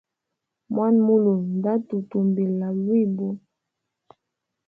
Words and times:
Mwana 0.73 0.99
mulume 1.05 1.49
nda 1.57 1.73
tutumbila 1.87 2.67
lwibo. 2.79 3.27